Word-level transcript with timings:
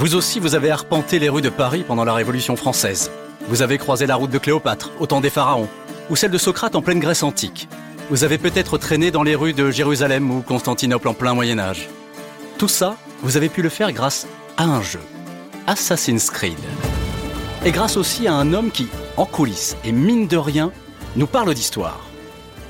Vous 0.00 0.14
aussi, 0.14 0.40
vous 0.40 0.54
avez 0.54 0.70
arpenté 0.70 1.18
les 1.18 1.28
rues 1.28 1.42
de 1.42 1.50
Paris 1.50 1.84
pendant 1.86 2.04
la 2.04 2.14
Révolution 2.14 2.56
française. 2.56 3.10
Vous 3.48 3.60
avez 3.60 3.76
croisé 3.76 4.06
la 4.06 4.16
route 4.16 4.30
de 4.30 4.38
Cléopâtre, 4.38 4.90
au 4.98 5.06
temps 5.06 5.20
des 5.20 5.28
pharaons, 5.28 5.68
ou 6.08 6.16
celle 6.16 6.30
de 6.30 6.38
Socrate 6.38 6.74
en 6.74 6.80
pleine 6.80 7.00
Grèce 7.00 7.22
antique. 7.22 7.68
Vous 8.08 8.24
avez 8.24 8.38
peut-être 8.38 8.78
traîné 8.78 9.10
dans 9.10 9.22
les 9.22 9.34
rues 9.34 9.52
de 9.52 9.70
Jérusalem 9.70 10.30
ou 10.30 10.40
Constantinople 10.40 11.06
en 11.06 11.12
plein 11.12 11.34
Moyen 11.34 11.58
Âge. 11.58 11.90
Tout 12.56 12.66
ça, 12.66 12.96
vous 13.22 13.36
avez 13.36 13.50
pu 13.50 13.60
le 13.60 13.68
faire 13.68 13.92
grâce 13.92 14.26
à 14.56 14.64
un 14.64 14.80
jeu, 14.80 15.02
Assassin's 15.66 16.30
Creed. 16.30 16.56
Et 17.66 17.70
grâce 17.70 17.98
aussi 17.98 18.26
à 18.26 18.32
un 18.32 18.54
homme 18.54 18.70
qui, 18.70 18.88
en 19.18 19.26
coulisses 19.26 19.76
et 19.84 19.92
mine 19.92 20.28
de 20.28 20.38
rien, 20.38 20.72
nous 21.14 21.26
parle 21.26 21.52
d'histoire. 21.52 22.06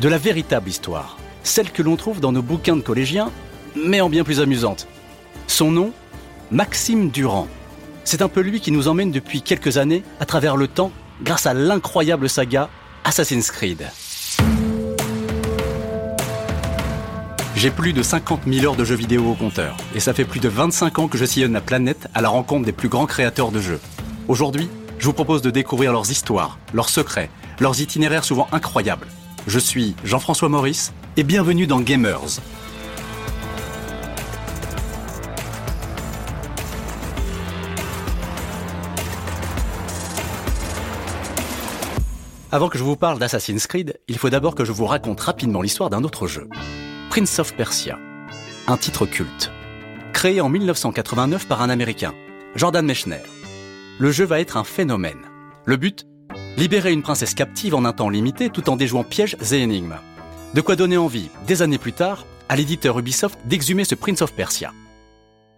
De 0.00 0.08
la 0.08 0.18
véritable 0.18 0.68
histoire, 0.68 1.16
celle 1.44 1.70
que 1.70 1.82
l'on 1.82 1.94
trouve 1.94 2.18
dans 2.18 2.32
nos 2.32 2.42
bouquins 2.42 2.74
de 2.74 2.82
collégiens, 2.82 3.30
mais 3.76 4.00
en 4.00 4.10
bien 4.10 4.24
plus 4.24 4.40
amusante. 4.40 4.88
Son 5.46 5.70
nom, 5.70 5.92
Maxime 6.52 7.10
Durand. 7.10 7.46
C'est 8.02 8.22
un 8.22 8.28
peu 8.28 8.40
lui 8.40 8.60
qui 8.60 8.72
nous 8.72 8.88
emmène 8.88 9.12
depuis 9.12 9.40
quelques 9.40 9.76
années 9.76 10.02
à 10.18 10.26
travers 10.26 10.56
le 10.56 10.66
temps 10.66 10.90
grâce 11.22 11.46
à 11.46 11.54
l'incroyable 11.54 12.28
saga 12.28 12.68
Assassin's 13.04 13.52
Creed. 13.52 13.86
J'ai 17.54 17.70
plus 17.70 17.92
de 17.92 18.02
50 18.02 18.40
000 18.48 18.66
heures 18.66 18.74
de 18.74 18.84
jeux 18.84 18.96
vidéo 18.96 19.30
au 19.30 19.34
compteur, 19.34 19.76
et 19.94 20.00
ça 20.00 20.12
fait 20.12 20.24
plus 20.24 20.40
de 20.40 20.48
25 20.48 20.98
ans 20.98 21.06
que 21.06 21.18
je 21.18 21.24
sillonne 21.24 21.52
la 21.52 21.60
planète 21.60 22.08
à 22.14 22.20
la 22.20 22.30
rencontre 22.30 22.66
des 22.66 22.72
plus 22.72 22.88
grands 22.88 23.06
créateurs 23.06 23.52
de 23.52 23.60
jeux. 23.60 23.80
Aujourd'hui, 24.26 24.68
je 24.98 25.06
vous 25.06 25.12
propose 25.12 25.42
de 25.42 25.50
découvrir 25.50 25.92
leurs 25.92 26.10
histoires, 26.10 26.58
leurs 26.72 26.88
secrets, 26.88 27.30
leurs 27.60 27.80
itinéraires 27.80 28.24
souvent 28.24 28.48
incroyables. 28.50 29.06
Je 29.46 29.58
suis 29.60 29.94
Jean-François 30.02 30.48
Maurice, 30.48 30.92
et 31.16 31.22
bienvenue 31.22 31.68
dans 31.68 31.80
Gamers, 31.80 32.40
Avant 42.52 42.68
que 42.68 42.78
je 42.78 42.82
vous 42.82 42.96
parle 42.96 43.20
d'Assassin's 43.20 43.68
Creed, 43.68 44.00
il 44.08 44.18
faut 44.18 44.28
d'abord 44.28 44.56
que 44.56 44.64
je 44.64 44.72
vous 44.72 44.86
raconte 44.86 45.20
rapidement 45.20 45.62
l'histoire 45.62 45.88
d'un 45.88 46.02
autre 46.02 46.26
jeu. 46.26 46.48
Prince 47.08 47.38
of 47.38 47.54
Persia. 47.54 47.96
Un 48.66 48.76
titre 48.76 49.06
culte. 49.06 49.52
Créé 50.12 50.40
en 50.40 50.48
1989 50.48 51.46
par 51.46 51.62
un 51.62 51.70
Américain, 51.70 52.12
Jordan 52.56 52.84
Mechner. 52.84 53.20
Le 54.00 54.10
jeu 54.10 54.24
va 54.24 54.40
être 54.40 54.56
un 54.56 54.64
phénomène. 54.64 55.20
Le 55.64 55.76
but? 55.76 56.08
Libérer 56.56 56.90
une 56.92 57.02
princesse 57.02 57.34
captive 57.34 57.76
en 57.76 57.84
un 57.84 57.92
temps 57.92 58.08
limité 58.08 58.50
tout 58.50 58.68
en 58.68 58.74
déjouant 58.74 59.04
pièges 59.04 59.36
et 59.52 59.60
énigmes. 59.60 59.98
De 60.52 60.60
quoi 60.60 60.74
donner 60.74 60.96
envie, 60.96 61.30
des 61.46 61.62
années 61.62 61.78
plus 61.78 61.92
tard, 61.92 62.26
à 62.48 62.56
l'éditeur 62.56 62.98
Ubisoft 62.98 63.38
d'exhumer 63.44 63.84
ce 63.84 63.94
Prince 63.94 64.22
of 64.22 64.32
Persia. 64.32 64.72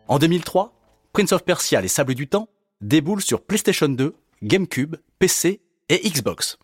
En 0.08 0.18
2003, 0.18 0.74
Prince 1.14 1.32
of 1.32 1.42
Persia 1.42 1.80
Les 1.80 1.88
Sables 1.88 2.14
du 2.14 2.28
Temps 2.28 2.50
déboule 2.82 3.22
sur 3.22 3.40
PlayStation 3.40 3.88
2, 3.88 4.14
GameCube, 4.42 4.96
PC 5.18 5.62
et 5.88 6.06
Xbox. 6.06 6.58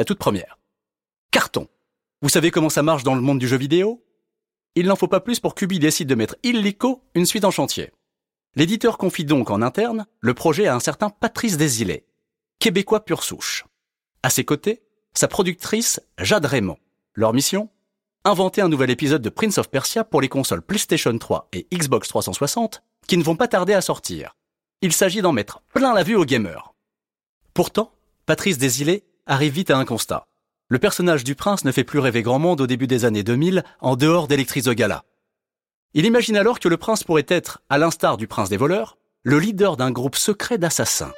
La 0.00 0.06
toute 0.06 0.18
première. 0.18 0.58
Carton. 1.30 1.68
Vous 2.22 2.30
savez 2.30 2.50
comment 2.50 2.70
ça 2.70 2.82
marche 2.82 3.02
dans 3.02 3.14
le 3.14 3.20
monde 3.20 3.38
du 3.38 3.46
jeu 3.46 3.58
vidéo? 3.58 4.02
Il 4.74 4.86
n'en 4.86 4.96
faut 4.96 5.08
pas 5.08 5.20
plus 5.20 5.40
pour 5.40 5.54
qu'Ubi 5.54 5.78
décide 5.78 6.08
de 6.08 6.14
mettre 6.14 6.36
illico 6.42 7.04
une 7.14 7.26
suite 7.26 7.44
en 7.44 7.50
chantier. 7.50 7.92
L'éditeur 8.54 8.96
confie 8.96 9.26
donc 9.26 9.50
en 9.50 9.60
interne 9.60 10.06
le 10.20 10.32
projet 10.32 10.66
à 10.66 10.74
un 10.74 10.80
certain 10.80 11.10
Patrice 11.10 11.58
Desilets, 11.58 12.06
québécois 12.60 13.04
pur 13.04 13.22
souche. 13.22 13.66
À 14.22 14.30
ses 14.30 14.42
côtés, 14.42 14.80
sa 15.12 15.28
productrice 15.28 16.00
Jade 16.16 16.46
Raymond. 16.46 16.78
Leur 17.12 17.34
mission? 17.34 17.68
Inventer 18.24 18.62
un 18.62 18.70
nouvel 18.70 18.88
épisode 18.88 19.20
de 19.20 19.28
Prince 19.28 19.58
of 19.58 19.68
Persia 19.68 20.02
pour 20.02 20.22
les 20.22 20.30
consoles 20.30 20.62
PlayStation 20.62 21.18
3 21.18 21.50
et 21.52 21.66
Xbox 21.74 22.08
360 22.08 22.82
qui 23.06 23.18
ne 23.18 23.22
vont 23.22 23.36
pas 23.36 23.48
tarder 23.48 23.74
à 23.74 23.82
sortir. 23.82 24.34
Il 24.80 24.94
s'agit 24.94 25.20
d'en 25.20 25.32
mettre 25.32 25.60
plein 25.74 25.92
la 25.92 26.04
vue 26.04 26.16
aux 26.16 26.24
gamers. 26.24 26.72
Pourtant, 27.52 27.92
Patrice 28.24 28.56
Desilets 28.56 29.04
arrive 29.30 29.52
vite 29.52 29.70
à 29.70 29.78
un 29.78 29.84
constat. 29.84 30.26
Le 30.68 30.80
personnage 30.80 31.22
du 31.22 31.36
prince 31.36 31.64
ne 31.64 31.70
fait 31.70 31.84
plus 31.84 32.00
rêver 32.00 32.22
grand 32.22 32.40
monde 32.40 32.60
au 32.60 32.66
début 32.66 32.88
des 32.88 33.04
années 33.04 33.22
2000 33.22 33.62
en 33.80 33.94
dehors 33.94 34.26
d'Electrice 34.26 34.68
Gala. 34.68 35.04
Il 35.94 36.04
imagine 36.04 36.36
alors 36.36 36.58
que 36.58 36.68
le 36.68 36.76
prince 36.76 37.04
pourrait 37.04 37.26
être, 37.28 37.62
à 37.68 37.78
l'instar 37.78 38.16
du 38.16 38.26
prince 38.26 38.48
des 38.48 38.56
voleurs, 38.56 38.98
le 39.22 39.38
leader 39.38 39.76
d'un 39.76 39.92
groupe 39.92 40.16
secret 40.16 40.58
d'assassins. 40.58 41.12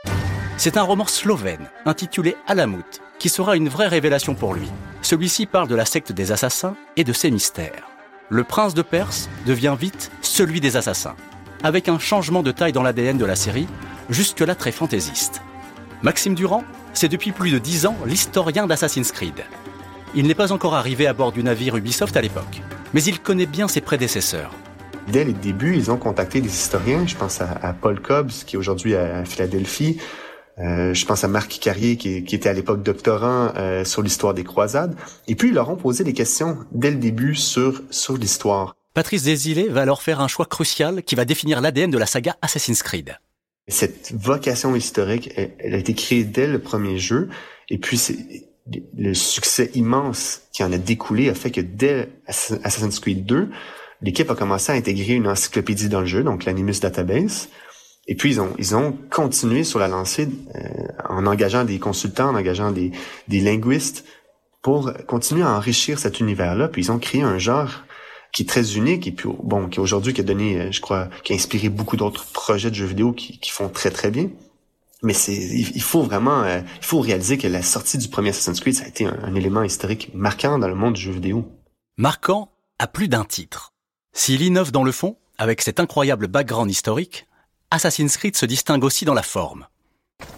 C'est 0.59 0.77
un 0.77 0.83
roman 0.83 1.07
slovène 1.07 1.71
intitulé 1.87 2.37
Alamut 2.47 3.01
qui 3.19 3.31
sera 3.31 3.57
une 3.57 3.71
vraie 3.71 3.89
révélation 3.89 4.35
pour 4.35 4.53
lui. 4.53 4.69
Celui-ci 5.01 5.47
parle 5.47 5.69
de 5.69 5.75
la 5.75 5.87
secte 5.87 6.13
des 6.13 6.33
assassins 6.33 6.77
et 6.97 7.05
de 7.05 7.13
ses 7.15 7.31
mystères. 7.31 7.89
Le 8.29 8.45
prince 8.45 8.75
de 8.75 8.83
Perse 8.83 9.31
devient 9.47 9.77
vite 9.79 10.11
celui 10.21 10.61
des 10.61 10.77
assassins, 10.77 11.17
avec 11.63 11.89
un 11.89 11.99
changement 11.99 12.43
de 12.43 12.53
taille 12.53 12.73
dans 12.73 12.83
l'ADN 12.83 13.17
de 13.17 13.25
la 13.25 13.37
série, 13.37 13.69
jusque-là 14.11 14.55
très 14.55 14.73
fantaisiste. 14.73 15.41
Maxime 16.03 16.35
Durand 16.35 16.65
c'est 16.95 17.09
depuis 17.09 17.33
plus 17.33 17.51
de 17.51 17.59
dix 17.59 17.87
ans 17.87 17.97
l'historien 18.07 18.67
d'Assassin's 18.67 19.13
Creed. 19.13 19.45
Il 20.15 20.27
n'est 20.27 20.35
pas 20.35 20.53
encore 20.53 20.75
arrivé 20.75 21.07
à 21.07 21.15
bord 21.15 21.33
du 21.33 21.43
navire 21.43 21.77
Ubisoft 21.77 22.17
à 22.17 22.21
l'époque, 22.21 22.61
mais 22.93 23.03
il 23.03 23.21
connaît 23.21 23.47
bien 23.47 23.69
ses 23.69 23.81
prédécesseurs. 23.81 24.53
Dès 25.09 25.25
les 25.25 25.33
débuts, 25.33 25.75
ils 25.77 25.91
ont 25.91 25.97
contacté 25.97 26.41
des 26.41 26.51
historiens. 26.51 27.07
Je 27.07 27.17
pense 27.17 27.41
à, 27.41 27.75
Paul 27.81 28.01
Cobbs, 28.01 28.31
qui 28.47 28.57
est 28.57 28.59
aujourd'hui 28.59 28.95
à 28.95 29.25
Philadelphie. 29.25 29.99
Euh, 30.59 30.95
je 30.95 31.07
pense 31.07 31.25
à 31.25 31.29
Marc 31.29 31.59
Carrier, 31.61 31.97
qui, 31.97 32.17
était 32.19 32.49
à 32.49 32.53
l'époque 32.53 32.83
doctorant 32.83 33.53
euh, 33.57 33.85
sur 33.85 34.03
l'histoire 34.03 34.35
des 34.35 34.45
croisades. 34.45 34.95
Et 35.27 35.35
puis, 35.35 35.49
ils 35.49 35.55
leur 35.55 35.71
ont 35.71 35.77
posé 35.77 36.05
des 36.05 36.13
questions 36.13 36.59
dès 36.71 36.91
le 36.91 36.99
début 36.99 37.35
sur, 37.35 37.83
sur 37.91 38.17
l'histoire. 38.17 38.77
Patrice 38.95 39.25
Desilets 39.25 39.69
va 39.69 39.81
alors 39.81 40.03
faire 40.03 40.21
un 40.21 40.29
choix 40.29 40.47
crucial 40.47 41.03
qui 41.03 41.15
va 41.15 41.25
définir 41.25 41.61
l'ADN 41.61 41.91
de 41.91 41.99
la 41.99 42.07
saga 42.07 42.37
Assassin's 42.43 42.83
Creed. 42.83 43.17
Cette 43.69 44.13
vocation 44.13 44.75
historique, 44.75 45.31
elle, 45.37 45.75
a 45.75 45.79
été 45.79 45.95
créée 45.95 46.25
dès 46.25 46.47
le 46.47 46.59
premier 46.59 46.99
jeu, 46.99 47.29
et 47.71 47.79
puis 47.79 48.01
le 48.97 49.15
succès 49.15 49.71
immense 49.75 50.43
qui 50.53 50.65
en 50.65 50.73
a 50.73 50.79
découlé 50.79 51.29
a 51.29 51.35
fait 51.35 51.51
que 51.51 51.61
dès 51.61 52.09
Assassin's 52.27 52.99
Creed 52.99 53.25
2, 53.25 53.51
l'équipe 54.03 54.31
a 54.31 54.35
commencé 54.35 54.73
à 54.73 54.75
intégrer 54.75 55.15
une 55.15 55.29
encyclopédie 55.29 55.89
dans 55.89 56.01
le 56.01 56.07
jeu, 56.07 56.25
donc 56.25 56.45
l'Animus 56.45 56.81
Database. 56.81 57.49
Et 58.09 58.17
puis 58.17 58.31
ils 58.31 58.41
ont 58.41 58.53
ils 58.59 58.75
ont 58.75 58.99
continué 59.11 59.63
sur 59.63 59.79
la 59.79 59.87
lancée 59.87 60.29
euh, 60.57 60.69
en 61.09 61.25
engageant 61.27 61.65
des 61.65 61.79
consultants, 61.79 62.31
en 62.31 62.35
engageant 62.35 62.73
des 62.73 62.91
des 63.29 63.41
linguistes 63.41 64.05
pour 64.61 64.93
continuer 65.07 65.43
à 65.43 65.55
enrichir 65.57 66.01
cet 66.01 66.19
univers-là. 66.19 66.67
Puis 66.67 66.83
ils 66.83 66.93
ont 66.93 66.99
créé 66.99 67.23
un 67.23 67.39
genre 67.39 67.85
qui 68.33 68.43
est 68.43 68.47
très 68.47 68.77
unique 68.77 69.07
et 69.07 69.13
puis 69.13 69.29
bon, 69.43 69.69
qui 69.69 69.79
aujourd'hui 69.79 70.15
qui 70.15 70.23
a 70.23 70.25
donné, 70.25 70.59
euh, 70.59 70.73
je 70.73 70.81
crois, 70.81 71.09
qui 71.23 71.33
a 71.33 71.37
inspiré 71.37 71.69
beaucoup 71.69 71.97
d'autres 71.97 72.25
projets 72.27 72.71
de 72.71 72.75
jeux 72.75 72.87
vidéo 72.87 73.13
qui, 73.13 73.39
qui 73.39 73.51
font 73.51 73.69
très 73.69 73.91
très 73.91 74.11
bien. 74.11 74.31
Mais 75.03 75.15
c'est, 75.15 75.35
il 75.35 75.83
faut 75.83 76.03
vraiment, 76.03 76.43
euh, 76.45 76.61
il 76.79 76.85
faut 76.85 77.01
réaliser 77.01 77.37
que 77.37 77.49
la 77.49 77.63
sortie 77.63 77.99
du 77.99 78.09
premier 78.09 78.29
Assassin's 78.31 78.61
Creed, 78.61 78.75
ça 78.75 78.85
a 78.85 78.89
été 78.89 79.05
un, 79.05 79.35
élément 79.35 79.65
historique 79.65 80.11
marquant 80.15 80.59
dans 80.61 80.69
le 80.69 80.77
monde 80.77 80.95
du 80.95 81.01
jeu 81.01 81.11
vidéo. 81.11 81.45
Marquant 81.97 82.53
à 82.79 82.87
plus 82.87 83.09
d'un 83.09 83.25
titre. 83.25 83.73
S'il 84.13 84.43
innove 84.43 84.71
dans 84.71 84.85
le 84.85 84.93
fond, 84.93 85.17
avec 85.39 85.61
cet 85.61 85.81
incroyable 85.81 86.29
background 86.29 86.71
historique, 86.71 87.27
Assassin's 87.73 88.17
Creed 88.17 88.37
se 88.37 88.47
distingue 88.47 88.85
aussi 88.85 89.05
dans 89.05 89.15
la 89.15 89.23
forme. 89.23 89.67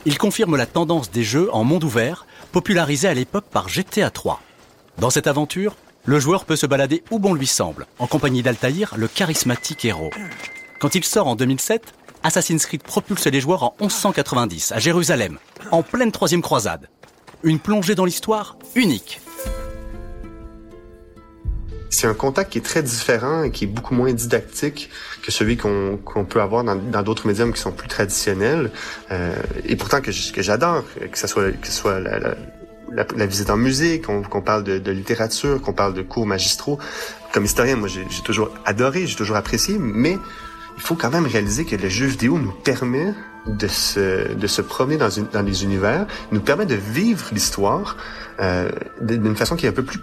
Il 0.07 0.17
confirme 0.17 0.57
la 0.57 0.67
tendance 0.67 1.11
des 1.11 1.25
jeux 1.25 1.53
en 1.53 1.63
monde 1.63 1.85
ouvert, 1.85 2.27
popularisée 2.51 3.09
à 3.09 3.15
l'époque 3.15 3.47
par 3.51 3.69
GTA 3.69 4.11
3. 4.11 4.41
Dans 4.99 5.11
cette 5.11 5.27
aventure, 5.27 5.77
le 6.07 6.21
joueur 6.21 6.45
peut 6.45 6.57
se 6.57 6.67
balader 6.67 7.03
où 7.11 7.19
bon 7.19 7.35
lui 7.35 7.47
semble, 7.47 7.87
en 7.99 8.07
compagnie 8.07 8.43
d'Altaïr, 8.43 8.95
le 8.97 9.09
charismatique 9.09 9.85
héros. 9.85 10.11
Quand 10.79 10.95
il 10.95 11.05
sort 11.05 11.29
en 11.29 11.35
2007, 11.35 11.95
Assassin's 12.23 12.67
Creed 12.67 12.83
propulse 12.83 13.27
les 13.27 13.41
joueurs 13.41 13.63
en 13.63 13.75
1190 13.81 14.73
à 14.73 14.79
Jérusalem, 14.79 15.39
en 15.71 15.83
pleine 15.83 16.13
troisième 16.13 16.43
croisade. 16.43 16.89
Une 17.43 17.59
plongée 17.59 17.95
dans 17.95 18.05
l'histoire 18.05 18.59
unique. 18.75 19.21
C'est 21.91 22.07
un 22.07 22.15
contact 22.15 22.53
qui 22.53 22.59
est 22.59 22.63
très 22.63 22.83
différent 22.83 23.45
et 23.45 23.51
qui 23.51 23.65
est 23.65 23.69
beaucoup 23.69 23.95
moins 23.95 24.13
didactique 24.13 24.91
que 25.23 25.31
celui 25.31 25.57
qu'on 25.57 26.27
peut 26.29 26.41
avoir 26.41 26.65
dans 26.65 27.03
d'autres 27.03 27.27
médiums 27.27 27.53
qui 27.53 27.61
sont 27.61 27.73
plus 27.73 27.89
traditionnels. 27.89 28.73
Euh, 29.13 29.35
et 29.65 29.77
pourtant 29.77 30.01
que, 30.01 30.11
j'adore, 30.11 30.83
que 31.11 31.19
ce 31.19 31.29
soit, 31.29 31.53
que 31.53 31.69
soit 31.69 32.01
la, 32.01 32.35
visite 33.27 33.51
en 33.51 33.57
musée, 33.57 34.01
qu'on 34.01 34.23
parle 34.41 34.65
de, 34.65 34.79
de 34.79 34.91
littérature, 34.93 35.61
qu'on 35.61 35.73
parle 35.73 35.95
de 35.95 36.03
cours 36.03 36.27
magistraux. 36.27 36.79
Comme 37.33 37.45
historien, 37.45 37.77
moi, 37.77 37.89
j'ai 37.89 38.05
toujours 38.25 38.51
adoré, 38.65 39.07
j'ai 39.07 39.17
toujours 39.17 39.37
apprécié, 39.37 39.77
mais 39.79 40.19
il 40.77 40.83
faut 40.83 40.95
quand 40.95 41.11
même 41.11 41.27
réaliser 41.27 41.65
que 41.65 41.77
le 41.77 41.89
jeu 41.89 42.07
vidéo 42.07 42.39
nous 42.39 42.53
permet 42.53 43.15
de 43.47 43.69
se, 43.69 44.33
de 44.33 44.47
se 44.47 44.63
promener 44.63 44.97
dans, 44.97 45.11
une, 45.11 45.27
dans 45.27 45.43
les 45.43 45.65
univers, 45.65 46.07
nous 46.33 46.41
permet 46.41 46.67
de 46.67 46.75
vivre 46.75 47.27
l'histoire 47.33 47.97
euh, 48.41 48.71
d'une 49.01 49.37
façon 49.37 49.57
qui 49.57 49.67
est 49.67 49.69
un 49.69 49.73
peu 49.73 49.85
plus 49.85 50.01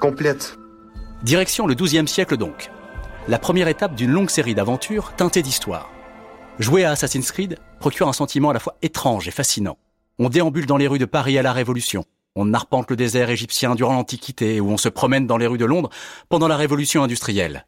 complète. 0.00 0.56
Direction 1.22 1.66
le 1.66 1.74
XIIe 1.74 2.06
siècle 2.06 2.36
donc. 2.36 2.70
La 3.28 3.38
première 3.38 3.68
étape 3.68 3.94
d'une 3.94 4.10
longue 4.10 4.30
série 4.30 4.54
d'aventures 4.54 5.14
teintées 5.16 5.42
d'histoire. 5.42 5.90
Jouer 6.58 6.84
à 6.84 6.92
Assassin's 6.92 7.32
Creed 7.32 7.58
procure 7.80 8.08
un 8.08 8.12
sentiment 8.12 8.50
à 8.50 8.52
la 8.52 8.60
fois 8.60 8.76
étrange 8.82 9.26
et 9.26 9.30
fascinant. 9.30 9.78
On 10.18 10.28
déambule 10.28 10.66
dans 10.66 10.76
les 10.76 10.86
rues 10.86 10.98
de 10.98 11.06
Paris 11.06 11.38
à 11.38 11.42
la 11.42 11.52
Révolution. 11.52 12.04
On 12.36 12.52
arpente 12.52 12.90
le 12.90 12.96
désert 12.96 13.30
égyptien 13.30 13.74
durant 13.74 13.94
l'Antiquité 13.94 14.60
ou 14.60 14.70
on 14.70 14.76
se 14.76 14.88
promène 14.88 15.26
dans 15.26 15.36
les 15.36 15.46
rues 15.46 15.58
de 15.58 15.64
Londres 15.64 15.90
pendant 16.28 16.48
la 16.48 16.56
révolution 16.56 17.02
industrielle. 17.02 17.66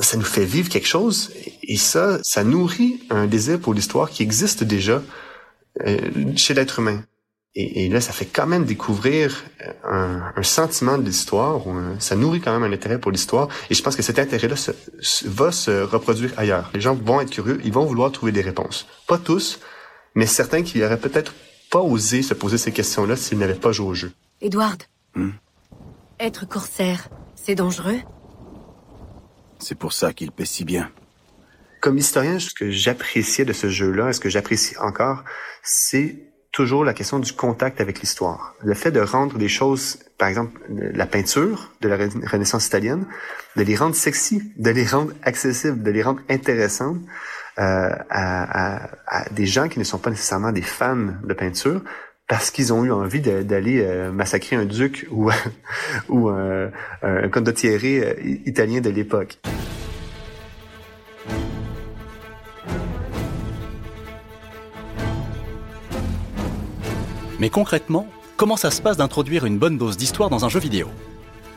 ça 0.00 0.16
nous 0.16 0.24
fait 0.24 0.44
vivre 0.44 0.68
quelque 0.68 0.88
chose 0.88 1.30
et 1.62 1.76
ça, 1.76 2.18
ça 2.24 2.42
nourrit 2.42 3.00
un 3.10 3.26
désir 3.26 3.60
pour 3.60 3.74
l'histoire 3.74 4.10
qui 4.10 4.22
existe 4.22 4.64
déjà 4.64 5.02
euh, 5.86 5.98
chez 6.36 6.54
l'être 6.54 6.80
humain. 6.80 7.04
Et, 7.54 7.90
là, 7.90 8.00
ça 8.00 8.12
fait 8.12 8.24
quand 8.24 8.46
même 8.46 8.64
découvrir 8.64 9.44
un, 9.84 10.42
sentiment 10.42 10.96
de 10.96 11.04
l'histoire, 11.04 11.60
ça 11.98 12.16
nourrit 12.16 12.40
quand 12.40 12.58
même 12.58 12.62
un 12.62 12.74
intérêt 12.74 12.98
pour 12.98 13.10
l'histoire. 13.10 13.48
Et 13.68 13.74
je 13.74 13.82
pense 13.82 13.94
que 13.94 14.00
cet 14.00 14.18
intérêt-là 14.18 14.54
va 15.26 15.52
se 15.52 15.82
reproduire 15.82 16.32
ailleurs. 16.38 16.70
Les 16.72 16.80
gens 16.80 16.94
vont 16.94 17.20
être 17.20 17.28
curieux, 17.28 17.60
ils 17.62 17.72
vont 17.72 17.84
vouloir 17.84 18.10
trouver 18.10 18.32
des 18.32 18.40
réponses. 18.40 18.86
Pas 19.06 19.18
tous, 19.18 19.60
mais 20.14 20.24
certains 20.24 20.62
qui 20.62 20.78
n'auraient 20.78 20.98
peut-être 20.98 21.34
pas 21.72 21.80
osé 21.80 22.20
se 22.20 22.34
poser 22.34 22.58
ces 22.58 22.70
questions-là 22.70 23.16
s'ils 23.16 23.38
n'avaient 23.38 23.54
pas 23.54 23.72
joué 23.72 23.86
au 23.88 23.94
jeu. 23.94 24.12
Edward, 24.42 24.82
hmm? 25.14 25.30
être 26.20 26.46
corsaire, 26.46 27.08
c'est 27.34 27.54
dangereux? 27.54 27.98
C'est 29.58 29.78
pour 29.78 29.94
ça 29.94 30.12
qu'il 30.12 30.32
paie 30.32 30.44
si 30.44 30.64
bien. 30.64 30.90
Comme 31.80 31.96
historien, 31.96 32.38
ce 32.38 32.52
que 32.52 32.70
j'appréciais 32.70 33.46
de 33.46 33.54
ce 33.54 33.70
jeu-là, 33.70 34.10
et 34.10 34.12
ce 34.12 34.20
que 34.20 34.28
j'apprécie 34.28 34.76
encore, 34.78 35.24
c'est 35.62 36.32
toujours 36.52 36.84
la 36.84 36.92
question 36.92 37.18
du 37.18 37.32
contact 37.32 37.80
avec 37.80 38.00
l'histoire. 38.00 38.54
Le 38.60 38.74
fait 38.74 38.90
de 38.90 39.00
rendre 39.00 39.38
des 39.38 39.48
choses, 39.48 39.98
par 40.18 40.28
exemple 40.28 40.60
la 40.68 41.06
peinture 41.06 41.72
de 41.80 41.88
la 41.88 41.96
Renaissance 41.96 42.66
italienne, 42.66 43.06
de 43.56 43.62
les 43.62 43.76
rendre 43.76 43.94
sexy, 43.94 44.42
de 44.58 44.70
les 44.70 44.84
rendre 44.84 45.12
accessibles, 45.22 45.82
de 45.82 45.90
les 45.90 46.02
rendre 46.02 46.20
intéressantes 46.28 47.00
euh, 47.58 47.90
à, 48.10 48.88
des 49.32 49.46
gens 49.46 49.68
qui 49.68 49.78
ne 49.78 49.84
sont 49.84 49.98
pas 49.98 50.10
nécessairement 50.10 50.52
des 50.52 50.62
fans 50.62 51.08
de 51.22 51.34
peinture, 51.34 51.82
parce 52.28 52.50
qu'ils 52.50 52.72
ont 52.72 52.84
eu 52.84 52.90
envie 52.90 53.20
d'aller 53.20 53.82
euh, 53.82 54.10
massacrer 54.10 54.56
un 54.56 54.64
duc 54.64 55.06
ou, 55.10 55.30
ou 56.08 56.28
un, 56.28 56.70
un 57.02 57.30
euh, 57.32 58.14
italien 58.46 58.80
de 58.80 58.90
l'époque. 58.90 59.38
Mais 67.38 67.50
concrètement, 67.50 68.06
comment 68.36 68.56
ça 68.56 68.70
se 68.70 68.80
passe 68.80 68.96
d'introduire 68.96 69.44
une 69.44 69.58
bonne 69.58 69.76
dose 69.76 69.96
d'histoire 69.96 70.30
dans 70.30 70.44
un 70.44 70.48
jeu 70.48 70.60
vidéo? 70.60 70.86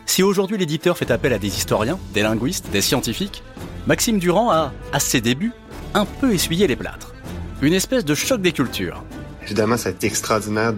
Si 0.07 0.23
aujourd'hui 0.23 0.57
l'éditeur 0.57 0.97
fait 0.97 1.11
appel 1.11 1.31
à 1.31 1.37
des 1.37 1.47
historiens, 1.47 1.99
des 2.13 2.21
linguistes, 2.21 2.69
des 2.71 2.81
scientifiques, 2.81 3.43
Maxime 3.85 4.17
Durand 4.17 4.49
a, 4.49 4.73
à 4.93 4.99
ses 4.99 5.21
débuts, 5.21 5.51
un 5.95 6.05
peu 6.05 6.33
essuyé 6.33 6.67
les 6.67 6.75
plâtres. 6.75 7.15
Une 7.61 7.73
espèce 7.73 8.03
de 8.03 8.13
choc 8.13 8.41
des 8.41 8.51
cultures. 8.51 9.01
Évidemment, 9.43 9.77
ça 9.77 9.89
a 9.89 9.91
été 9.93 10.07
extraordinaire 10.07 10.73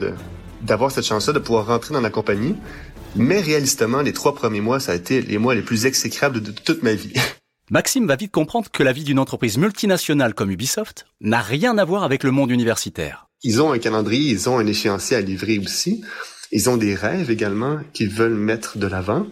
d'avoir 0.62 0.92
cette 0.92 1.06
chance-là, 1.06 1.34
de 1.34 1.40
pouvoir 1.40 1.66
rentrer 1.66 1.94
dans 1.94 2.02
la 2.02 2.12
compagnie. 2.12 2.56
Mais 3.16 3.42
réalistement, 3.42 4.02
les 4.02 4.14
trois 4.14 4.36
premiers 4.36 4.62
mois, 4.62 4.80
ça 4.80 4.92
a 4.92 4.96
été 4.96 5.22
les 5.22 5.40
mois 5.40 5.56
les 5.56 5.64
plus 5.64 5.88
exécrables 5.88 6.42
de 6.42 6.52
toute 6.52 6.84
ma 6.84 6.94
vie. 6.94 7.14
Maxime 7.72 8.08
va 8.08 8.16
vite 8.16 8.32
comprendre 8.32 8.70
que 8.72 8.84
la 8.84 8.94
vie 8.94 9.04
d'une 9.04 9.20
entreprise 9.20 9.58
multinationale 9.58 10.36
comme 10.36 10.52
Ubisoft 10.52 11.08
n'a 11.20 11.42
rien 11.42 11.78
à 11.80 11.84
voir 11.84 12.04
avec 12.04 12.24
le 12.24 12.32
monde 12.32 12.52
universitaire. 12.52 13.28
Ils 13.44 13.62
ont 13.62 13.74
un 13.74 13.80
calendrier, 13.80 14.32
ils 14.32 14.48
ont 14.50 14.60
un 14.60 14.68
échéancier 14.68 15.18
à 15.18 15.22
livrer 15.22 15.58
aussi. 15.58 16.04
Ils 16.52 16.70
ont 16.70 16.78
des 16.78 16.96
rêves 16.96 17.30
également 17.30 17.80
qu'ils 17.92 18.10
veulent 18.10 18.36
mettre 18.36 18.78
de 18.78 18.88
l'avant. 18.88 19.26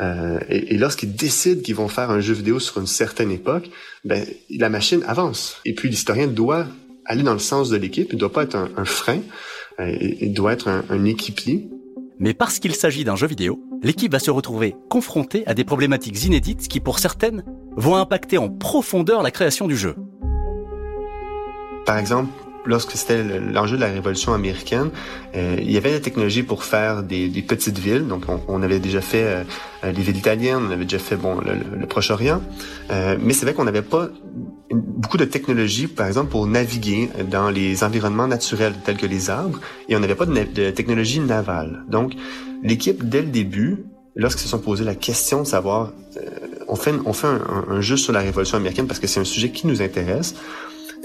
Euh, 0.00 0.38
et, 0.48 0.74
et 0.74 0.78
lorsqu'ils 0.78 1.14
décident 1.14 1.60
qu'ils 1.62 1.74
vont 1.74 1.88
faire 1.88 2.10
un 2.10 2.20
jeu 2.20 2.34
vidéo 2.34 2.58
sur 2.58 2.78
une 2.80 2.86
certaine 2.86 3.30
époque, 3.30 3.70
ben, 4.04 4.24
la 4.50 4.68
machine 4.68 5.02
avance. 5.06 5.60
Et 5.64 5.74
puis 5.74 5.88
l'historien 5.88 6.26
doit 6.26 6.66
aller 7.04 7.22
dans 7.22 7.32
le 7.32 7.38
sens 7.38 7.68
de 7.70 7.76
l'équipe. 7.76 8.08
Il 8.10 8.16
ne 8.16 8.20
doit 8.20 8.32
pas 8.32 8.44
être 8.44 8.56
un, 8.56 8.84
frein. 8.84 9.20
Euh, 9.78 9.96
il 10.00 10.32
doit 10.32 10.52
être 10.52 10.68
un, 10.68 10.84
un 10.88 11.04
équipier. 11.04 11.68
Mais 12.18 12.34
parce 12.34 12.58
qu'il 12.58 12.74
s'agit 12.74 13.04
d'un 13.04 13.16
jeu 13.16 13.26
vidéo, 13.26 13.60
l'équipe 13.82 14.12
va 14.12 14.18
se 14.18 14.30
retrouver 14.30 14.74
confrontée 14.88 15.42
à 15.46 15.54
des 15.54 15.64
problématiques 15.64 16.24
inédites 16.24 16.68
qui, 16.68 16.80
pour 16.80 16.98
certaines, 16.98 17.44
vont 17.76 17.96
impacter 17.96 18.38
en 18.38 18.48
profondeur 18.48 19.22
la 19.22 19.30
création 19.30 19.66
du 19.66 19.76
jeu. 19.76 19.96
Par 21.86 21.98
exemple, 21.98 22.30
lorsque 22.64 22.92
c'était 22.92 23.22
l'enjeu 23.22 23.76
de 23.76 23.80
la 23.80 23.88
révolution 23.88 24.34
américaine, 24.34 24.90
euh, 25.34 25.56
il 25.58 25.70
y 25.70 25.76
avait 25.76 25.92
la 25.92 26.00
technologie 26.00 26.42
pour 26.42 26.64
faire 26.64 27.02
des, 27.02 27.28
des 27.28 27.42
petites 27.42 27.78
villes. 27.78 28.06
Donc, 28.06 28.24
on, 28.28 28.40
on 28.48 28.62
avait 28.62 28.80
déjà 28.80 29.00
fait 29.00 29.24
euh, 29.24 29.44
les 29.92 30.02
villes 30.02 30.16
italiennes, 30.16 30.62
on 30.68 30.70
avait 30.70 30.84
déjà 30.84 30.98
fait 30.98 31.16
bon 31.16 31.40
le, 31.40 31.86
Proche-Orient, 31.86 32.40
euh, 32.90 33.16
mais 33.20 33.32
c'est 33.32 33.44
vrai 33.44 33.54
qu'on 33.54 33.64
n'avait 33.64 33.82
pas 33.82 34.08
beaucoup 34.72 35.16
de 35.16 35.24
technologie, 35.24 35.86
par 35.86 36.06
exemple, 36.06 36.30
pour 36.30 36.46
naviguer 36.46 37.10
dans 37.28 37.50
les 37.50 37.82
environnements 37.82 38.28
naturels 38.28 38.74
tels 38.84 38.96
que 38.96 39.06
les 39.06 39.30
arbres, 39.30 39.58
et 39.88 39.96
on 39.96 40.00
n'avait 40.00 40.14
pas 40.14 40.26
de, 40.26 40.32
de, 40.32 40.70
technologie 40.70 41.20
navale. 41.20 41.84
Donc, 41.88 42.14
l'équipe 42.62 43.08
dès 43.08 43.22
le 43.22 43.28
début, 43.28 43.84
lorsqu'ils 44.14 44.42
se 44.42 44.48
sont 44.48 44.58
posé 44.58 44.84
la 44.84 44.94
question 44.94 45.42
de 45.42 45.46
savoir, 45.46 45.92
euh, 46.16 46.20
on 46.68 46.76
fait, 46.76 46.94
on 47.04 47.12
fait 47.12 47.26
un, 47.26 47.40
un 47.68 47.80
jeu 47.80 47.96
sur 47.96 48.12
la 48.12 48.20
révolution 48.20 48.56
américaine 48.58 48.86
parce 48.86 49.00
que 49.00 49.06
c'est 49.06 49.20
un 49.20 49.24
sujet 49.24 49.50
qui 49.50 49.66
nous 49.66 49.82
intéresse. 49.82 50.34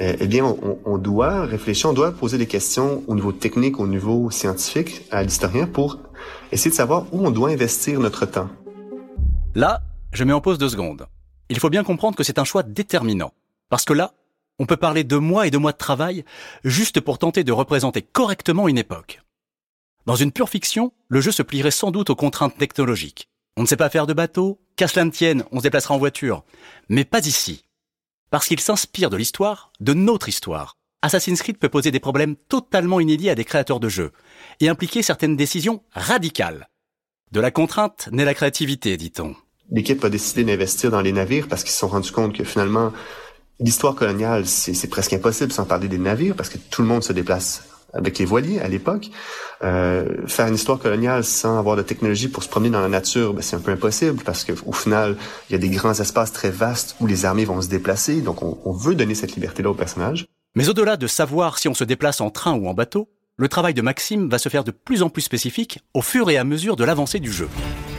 Euh, 0.02 0.16
eh 0.20 0.28
bien, 0.28 0.44
on, 0.86 0.98
doit 0.98 1.46
réfléchir, 1.46 1.90
on 1.90 1.94
doit 1.94 2.12
poser 2.12 2.38
des 2.38 2.48
questions 2.48 3.04
au 3.08 3.16
niveau 3.16 3.32
technique, 3.32 3.80
au 3.80 3.88
niveau 3.88 4.30
scientifique 4.30 5.04
à 5.10 5.24
l'historien 5.24 5.68
pour 5.68 6.00
essayer 6.52 6.70
de 6.70 6.76
savoir 6.76 7.06
où 7.14 7.26
on 7.26 7.32
doit 7.32 7.50
investir 7.50 8.00
notre 8.02 8.26
temps. 8.26 8.50
Là, 9.54 9.82
je 10.12 10.26
mets 10.26 10.34
en 10.34 10.42
pause 10.42 10.58
deux 10.58 10.68
secondes. 10.68 11.08
Il 11.48 11.60
faut 11.60 11.70
bien 11.70 11.86
comprendre 11.86 12.18
que 12.18 12.24
c'est 12.24 12.40
un 12.40 12.44
choix 12.44 12.64
déterminant. 12.64 13.32
Parce 13.70 13.86
que 13.86 13.94
là, 13.94 14.12
on 14.60 14.66
peut 14.66 14.76
parler 14.76 15.06
de 15.06 15.16
mois 15.16 15.48
et 15.48 15.52
de 15.52 15.58
mois 15.58 15.72
de 15.72 15.78
travail 15.78 16.26
juste 16.66 17.00
pour 17.00 17.18
tenter 17.18 17.46
de 17.46 17.54
représenter 17.54 18.02
correctement 18.02 18.68
une 18.68 18.78
époque. 18.78 19.22
Dans 20.06 20.16
une 20.16 20.32
pure 20.32 20.50
fiction, 20.50 20.92
le 21.08 21.22
jeu 21.22 21.32
se 21.32 21.42
plierait 21.42 21.72
sans 21.72 21.92
doute 21.92 22.10
aux 22.10 22.16
contraintes 22.16 22.58
technologiques. 22.58 23.30
On 23.56 23.62
ne 23.62 23.68
sait 23.68 23.78
pas 23.78 23.90
faire 23.90 24.08
de 24.08 24.14
bateau, 24.14 24.60
qu'à 24.76 24.90
cela 24.90 25.06
ne 25.06 25.12
tienne, 25.12 25.46
on 25.52 25.60
se 25.60 25.64
déplacera 25.64 25.96
en 25.96 26.00
voiture. 26.00 26.44
Mais 26.90 27.06
pas 27.06 27.26
ici 27.26 27.65
parce 28.30 28.48
qu'il 28.48 28.60
s'inspire 28.60 29.10
de 29.10 29.18
l'histoire, 29.18 29.72
de 29.80 29.94
notre 29.94 30.30
histoire. 30.30 30.78
Assassin's 31.02 31.42
Creed 31.42 31.58
peut 31.58 31.70
poser 31.70 31.92
des 31.92 32.00
problèmes 32.00 32.36
totalement 32.36 33.00
inédits 33.00 33.30
à 33.30 33.36
des 33.36 33.46
créateurs 33.46 33.80
de 33.80 33.90
jeux 33.90 34.12
et 34.60 34.70
impliquer 34.70 35.04
certaines 35.04 35.36
décisions 35.36 35.84
radicales. 35.92 36.68
De 37.32 37.40
la 37.40 37.52
contrainte 37.52 38.10
naît 38.12 38.26
la 38.26 38.34
créativité, 38.34 38.98
dit-on. 38.98 39.36
L'équipe 39.70 40.04
a 40.04 40.10
décidé 40.10 40.44
d'investir 40.44 40.92
dans 40.92 41.02
les 41.02 41.12
navires 41.12 41.48
parce 41.48 41.64
qu'ils 41.64 41.74
se 41.74 41.80
sont 41.80 41.88
rendus 41.88 42.12
compte 42.12 42.36
que 42.36 42.44
finalement, 42.44 42.92
l'histoire 43.60 43.96
coloniale, 43.96 44.46
c'est 44.48 44.90
presque 44.90 45.14
impossible 45.14 45.52
sans 45.52 45.66
parler 45.66 45.88
des 45.88 45.98
navires 45.98 46.36
parce 46.36 46.50
que 46.50 46.58
tout 46.58 46.82
le 46.82 46.88
monde 46.88 47.04
se 47.04 47.14
déplace 47.14 47.64
avec 47.96 48.20
les 48.20 48.26
voiliers 48.26 48.60
à 48.60 48.68
l'époque. 48.68 49.10
Euh, 49.64 50.06
faire 50.28 50.48
une 50.48 50.56
histoire 50.56 50.80
coloniale 50.80 51.24
sans 51.24 51.58
avoir 51.58 51.76
de 51.76 51.82
technologie 51.82 52.28
pour 52.28 52.44
se 52.44 52.50
promener 52.50 52.70
dans 52.70 52.82
la 52.82 52.90
nature, 52.90 53.34
ben, 53.34 53.42
c'est 53.42 53.56
un 53.56 53.60
peu 53.60 53.72
impossible 53.72 54.22
parce 54.24 54.44
qu'au 54.44 54.74
final, 54.74 55.16
il 55.50 55.54
y 55.54 55.56
a 55.56 55.60
des 55.60 55.70
grands 55.70 55.94
espaces 55.94 56.32
très 56.32 56.52
vastes 56.52 56.96
où 57.00 57.08
les 57.08 57.26
armées 57.26 57.46
vont 57.46 57.62
se 57.62 57.70
déplacer. 57.70 58.22
Donc, 58.22 58.44
on, 58.44 58.58
on 58.66 58.72
veut 58.72 58.96
donner 58.96 59.16
cette 59.16 59.36
liberté-là 59.36 59.70
aux 59.70 59.76
personnages. 59.76 60.26
Mais 60.56 60.70
au-delà 60.70 60.98
de 60.98 61.08
savoir 61.08 61.58
si 61.58 61.68
on 61.68 61.74
se 61.74 61.84
déplace 61.84 62.22
en 62.22 62.30
train 62.30 62.54
ou 62.54 62.68
en 62.68 62.74
bateau, 62.74 63.10
le 63.38 63.50
travail 63.50 63.74
de 63.74 63.82
Maxime 63.82 64.30
va 64.30 64.38
se 64.38 64.48
faire 64.48 64.64
de 64.64 64.72
plus 64.72 65.04
en 65.04 65.10
plus 65.10 65.22
spécifique 65.22 65.80
au 65.94 66.02
fur 66.02 66.30
et 66.30 66.38
à 66.38 66.46
mesure 66.46 66.78
de 66.78 66.86
l'avancée 66.86 67.20
du 67.20 67.34
jeu. 67.34 67.50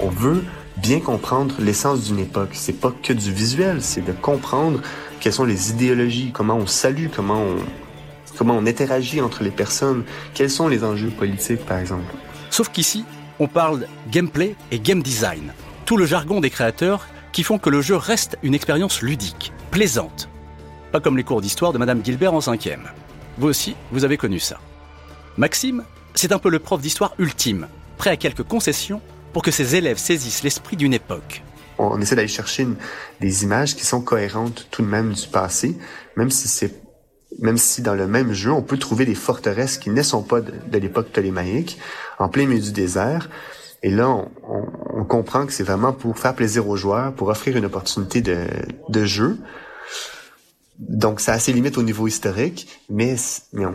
On 0.00 0.08
veut 0.08 0.42
bien 0.78 1.00
comprendre 1.00 1.54
l'essence 1.58 2.04
d'une 2.04 2.18
époque. 2.18 2.50
C'est 2.52 2.80
pas 2.80 2.90
que 3.02 3.12
du 3.12 3.32
visuel, 3.32 3.82
c'est 3.82 4.00
de 4.00 4.12
comprendre 4.12 4.80
quelles 5.20 5.34
sont 5.34 5.44
les 5.44 5.70
idéologies, 5.70 6.30
comment 6.32 6.56
on 6.56 6.66
salue, 6.66 7.08
comment 7.14 7.42
on, 7.42 7.56
comment 8.36 8.56
on 8.56 8.66
interagit 8.66 9.20
entre 9.20 9.42
les 9.42 9.50
personnes, 9.50 10.04
quels 10.34 10.50
sont 10.50 10.68
les 10.68 10.84
enjeux 10.84 11.10
politiques 11.10 11.64
par 11.64 11.78
exemple? 11.78 12.14
Sauf 12.50 12.70
qu'ici, 12.70 13.04
on 13.38 13.48
parle 13.48 13.86
gameplay 14.10 14.54
et 14.70 14.78
game 14.78 15.02
design, 15.02 15.52
tout 15.84 15.96
le 15.96 16.06
jargon 16.06 16.40
des 16.40 16.50
créateurs 16.50 17.06
qui 17.32 17.42
font 17.42 17.58
que 17.58 17.70
le 17.70 17.82
jeu 17.82 17.96
reste 17.96 18.38
une 18.42 18.54
expérience 18.54 19.02
ludique, 19.02 19.52
plaisante. 19.70 20.28
Pas 20.92 21.00
comme 21.00 21.16
les 21.16 21.24
cours 21.24 21.40
d'histoire 21.40 21.72
de 21.72 21.78
Madame 21.78 22.02
Gilbert 22.04 22.32
en 22.32 22.40
cinquième. 22.40 22.88
Vous 23.36 23.48
aussi, 23.48 23.76
vous 23.92 24.04
avez 24.04 24.16
connu 24.16 24.38
ça. 24.38 24.58
Maxime, 25.36 25.84
c'est 26.14 26.32
un 26.32 26.38
peu 26.38 26.48
le 26.48 26.58
prof 26.58 26.80
d'histoire 26.80 27.14
ultime, 27.18 27.68
prêt 27.98 28.10
à 28.10 28.16
quelques 28.16 28.44
concessions 28.44 29.02
pour 29.34 29.42
que 29.42 29.50
ses 29.50 29.76
élèves 29.76 29.98
saisissent 29.98 30.42
l'esprit 30.42 30.76
d'une 30.76 30.94
époque. 30.94 31.42
On 31.78 32.00
essaie 32.00 32.16
d'aller 32.16 32.26
chercher 32.26 32.66
des 33.20 33.44
images 33.44 33.76
qui 33.76 33.84
sont 33.84 34.00
cohérentes 34.00 34.66
tout 34.70 34.80
de 34.80 34.86
même 34.86 35.12
du 35.12 35.28
passé, 35.28 35.76
même 36.16 36.30
si 36.30 36.48
c'est 36.48 36.85
même 37.38 37.58
si 37.58 37.82
dans 37.82 37.94
le 37.94 38.06
même 38.06 38.32
jeu, 38.32 38.52
on 38.52 38.62
peut 38.62 38.78
trouver 38.78 39.04
des 39.04 39.14
forteresses 39.14 39.78
qui 39.78 39.90
ne 39.90 40.02
sont 40.02 40.22
pas 40.22 40.40
de, 40.40 40.78
l'époque 40.78 41.08
ptolémaïque, 41.08 41.78
en 42.18 42.28
plein 42.28 42.46
milieu 42.46 42.60
du 42.60 42.72
désert. 42.72 43.28
Et 43.82 43.90
là, 43.90 44.08
on, 44.08 44.28
on, 44.94 45.04
comprend 45.04 45.46
que 45.46 45.52
c'est 45.52 45.62
vraiment 45.62 45.92
pour 45.92 46.18
faire 46.18 46.34
plaisir 46.34 46.68
aux 46.68 46.76
joueurs, 46.76 47.12
pour 47.12 47.28
offrir 47.28 47.56
une 47.56 47.66
opportunité 47.66 48.20
de, 48.20 48.46
de 48.88 49.04
jeu. 49.04 49.38
Donc, 50.78 51.20
ça 51.20 51.34
a 51.34 51.38
ses 51.38 51.52
limites 51.52 51.78
au 51.78 51.82
niveau 51.82 52.06
historique, 52.06 52.80
mais, 52.88 53.16
mais 53.52 53.66
on, 53.66 53.74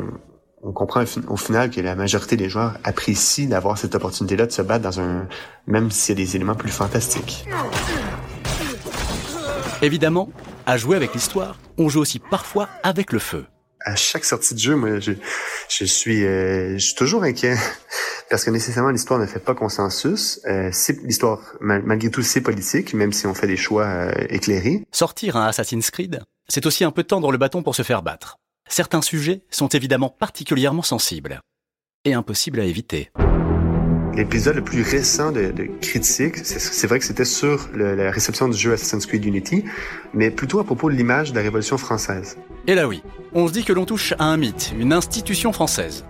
on 0.64 0.72
comprend 0.74 1.04
au 1.28 1.38
final 1.38 1.72
que 1.72 1.82
la 1.82 1.96
majorité 1.96 2.38
des 2.38 2.50
joueurs 2.50 2.78
apprécient 2.84 3.50
d'avoir 3.50 3.78
cette 3.78 3.96
opportunité-là 3.96 4.46
de 4.46 4.52
se 4.52 4.62
battre 4.62 4.84
dans 4.84 5.00
un, 5.00 5.28
même 5.66 5.90
s'il 5.90 6.18
y 6.18 6.22
a 6.22 6.26
des 6.26 6.36
éléments 6.36 6.56
plus 6.56 6.72
fantastiques. 6.72 7.46
Évidemment, 9.82 10.30
à 10.68 10.78
jouer 10.78 10.96
avec 10.96 11.14
l'histoire, 11.14 11.58
on 11.78 11.90
joue 11.90 12.02
aussi 12.02 12.20
parfois 12.20 12.70
avec 12.84 13.12
le 13.12 13.20
feu. 13.20 13.46
À 13.86 13.96
chaque 13.96 14.26
sortie 14.26 14.54
de 14.54 14.60
jeu, 14.60 14.76
moi, 14.76 15.00
je, 15.00 15.14
je 15.70 15.86
suis, 15.86 16.26
euh, 16.26 16.78
je 16.78 16.86
suis 16.86 16.96
toujours 16.96 17.24
inquiet 17.24 17.56
parce 18.30 18.44
que 18.44 18.52
nécessairement 18.52 18.92
l'histoire 18.92 19.20
ne 19.20 19.26
fait 19.26 19.40
pas 19.40 19.56
consensus. 19.56 20.40
Euh, 20.46 20.72
l'histoire, 21.04 21.40
malgré 21.60 22.10
tout, 22.12 22.22
c'est 22.22 22.42
politique, 22.42 22.94
même 22.94 23.14
si 23.14 23.28
on 23.28 23.34
fait 23.34 23.48
des 23.48 23.58
choix 23.58 23.86
euh, 23.86 24.12
éclairés. 24.30 24.84
Sortir 24.92 25.36
un 25.36 25.48
Assassin's 25.48 25.90
Creed, 25.90 26.22
c'est 26.48 26.66
aussi 26.66 26.84
un 26.84 26.92
peu 26.92 27.04
tendre 27.04 27.32
le 27.32 27.38
bâton 27.38 27.64
pour 27.64 27.76
se 27.76 27.84
faire 27.84 28.04
battre. 28.04 28.38
Certains 28.70 29.02
sujets 29.02 29.44
sont 29.50 29.68
évidemment 29.68 30.10
particulièrement 30.10 30.84
sensibles 30.84 31.42
et 32.06 32.14
impossibles 32.14 32.60
à 32.60 32.66
éviter. 32.66 33.12
L'épisode 34.14 34.56
le 34.56 34.62
plus 34.62 34.82
récent 34.82 35.32
de, 35.32 35.52
de 35.52 35.70
critique, 35.80 36.36
c'est 36.44 36.88
vrai 36.88 37.00
que 37.00 37.06
c'était 37.06 37.24
sur 37.24 37.70
le, 37.74 37.96
la 37.96 38.12
réception 38.12 38.50
du 38.50 38.58
jeu 38.58 38.74
Assassin's 38.74 39.06
Creed 39.06 39.24
Unity, 39.24 39.64
mais 40.14 40.32
plutôt 40.32 40.60
à 40.60 40.66
propos 40.66 40.90
de 40.90 40.96
l'image 40.96 41.32
de 41.32 41.38
la 41.38 41.42
Révolution 41.42 41.78
française. 41.78 42.38
Et 42.68 42.76
là 42.76 42.90
oui, 42.90 43.04
on 43.34 43.48
se 43.48 43.54
dit 43.54 43.64
que 43.64 43.72
l'on 43.72 43.86
touche 43.86 44.14
à 44.20 44.26
un 44.26 44.36
mythe, 44.36 44.74
une 44.78 44.92
institution 44.92 45.54
française. 45.54 46.04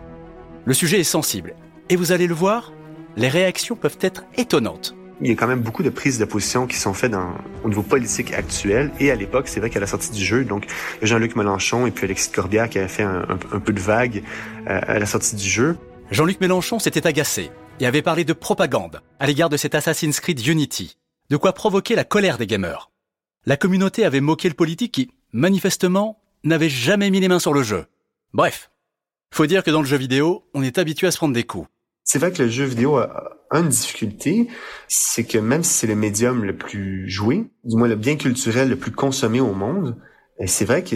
Le 0.65 0.73
sujet 0.73 0.99
est 0.99 1.03
sensible, 1.03 1.53
et 1.89 1.95
vous 1.95 2.11
allez 2.11 2.25
le 2.25 2.33
voir, 2.33 2.73
les 3.17 3.29
réactions 3.29 3.75
peuvent 3.75 3.99
être 4.01 4.23
étonnantes. 4.35 4.95
Il 5.21 5.27
y 5.27 5.31
a 5.31 5.35
quand 5.35 5.47
même 5.47 5.61
beaucoup 5.61 5.83
de 5.83 5.91
prises 5.91 6.17
de 6.17 6.25
position 6.25 6.65
qui 6.65 6.77
sont 6.77 6.93
faites 6.93 7.11
dans, 7.11 7.35
au 7.63 7.69
niveau 7.69 7.83
politique 7.83 8.33
actuel. 8.33 8.89
Et 8.99 9.11
à 9.11 9.15
l'époque, 9.15 9.47
c'est 9.47 9.59
vrai 9.59 9.69
qu'à 9.69 9.79
la 9.79 9.85
sortie 9.85 10.09
du 10.09 10.23
jeu, 10.23 10.43
donc 10.43 10.65
Jean-Luc 11.03 11.35
Mélenchon 11.35 11.85
et 11.85 11.91
puis 11.91 12.05
Alexis 12.05 12.31
Corbière 12.31 12.67
qui 12.67 12.79
avaient 12.79 12.87
fait 12.87 13.03
un, 13.03 13.27
un, 13.29 13.59
peu 13.59 13.71
de 13.71 13.79
vague 13.79 14.23
euh, 14.67 14.79
à 14.81 14.97
la 14.97 15.05
sortie 15.05 15.35
du 15.35 15.47
jeu. 15.47 15.77
Jean-Luc 16.09 16.41
Mélenchon 16.41 16.79
s'était 16.79 17.05
agacé 17.05 17.51
et 17.81 17.87
avait 17.87 18.03
parlé 18.03 18.23
de 18.23 18.33
propagande 18.33 19.01
à 19.19 19.25
l'égard 19.25 19.49
de 19.49 19.57
cet 19.57 19.73
Assassin's 19.73 20.19
Creed 20.19 20.45
Unity, 20.45 20.97
de 21.31 21.37
quoi 21.37 21.51
provoquer 21.51 21.95
la 21.95 22.03
colère 22.03 22.37
des 22.37 22.45
gamers. 22.45 22.91
La 23.47 23.57
communauté 23.57 24.05
avait 24.05 24.21
moqué 24.21 24.47
le 24.49 24.53
politique 24.53 24.91
qui, 24.91 25.09
manifestement, 25.33 26.21
n'avait 26.43 26.69
jamais 26.69 27.09
mis 27.09 27.19
les 27.19 27.27
mains 27.27 27.39
sur 27.39 27.55
le 27.55 27.63
jeu. 27.63 27.85
Bref, 28.33 28.69
faut 29.33 29.47
dire 29.47 29.63
que 29.63 29.71
dans 29.71 29.81
le 29.81 29.87
jeu 29.87 29.97
vidéo, 29.97 30.47
on 30.53 30.61
est 30.61 30.77
habitué 30.77 31.07
à 31.07 31.11
se 31.11 31.17
prendre 31.17 31.33
des 31.33 31.43
coups. 31.43 31.67
C'est 32.03 32.19
vrai 32.19 32.31
que 32.31 32.43
le 32.43 32.49
jeu 32.49 32.65
vidéo 32.65 32.97
a 32.97 33.37
une 33.51 33.69
difficulté, 33.69 34.47
c'est 34.87 35.23
que 35.23 35.39
même 35.39 35.63
si 35.63 35.73
c'est 35.73 35.87
le 35.87 35.95
médium 35.95 36.43
le 36.43 36.55
plus 36.55 37.09
joué, 37.09 37.47
du 37.63 37.77
moins 37.77 37.87
le 37.87 37.95
bien 37.95 38.15
culturel 38.15 38.69
le 38.69 38.75
plus 38.75 38.91
consommé 38.91 39.39
au 39.39 39.53
monde, 39.53 39.97
c'est 40.45 40.65
vrai 40.65 40.83
que 40.83 40.95